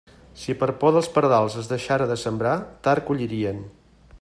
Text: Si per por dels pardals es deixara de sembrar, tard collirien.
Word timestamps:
Si 0.43 0.53
per 0.61 0.69
por 0.83 0.95
dels 0.95 1.09
pardals 1.17 1.59
es 1.63 1.69
deixara 1.73 2.09
de 2.13 2.17
sembrar, 2.23 2.55
tard 2.89 3.07
collirien. 3.11 3.63